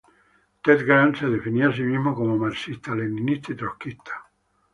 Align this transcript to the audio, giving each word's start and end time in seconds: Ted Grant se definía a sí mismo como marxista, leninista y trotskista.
Ted 0.63 0.83
Grant 0.83 1.15
se 1.17 1.27
definía 1.27 1.69
a 1.69 1.73
sí 1.73 1.83
mismo 1.83 2.15
como 2.15 2.35
marxista, 2.35 2.95
leninista 2.95 3.51
y 3.51 3.55
trotskista. 3.55 4.31